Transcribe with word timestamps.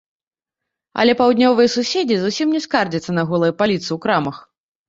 Але 1.03 1.13
паўднёвыя 1.19 1.69
суседзі 1.75 2.17
зусім 2.23 2.57
не 2.57 2.63
скардзяцца 2.65 3.11
на 3.19 3.29
голыя 3.33 3.53
паліцы 3.61 3.85
ў 3.85 3.97
крамах. 4.09 4.37